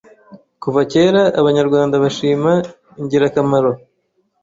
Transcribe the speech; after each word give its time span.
Kuva 0.63 0.81
kera, 0.91 1.21
Abanyarwanda 1.39 1.95
bashima 2.03 2.53
ingirakamaro 2.99 3.71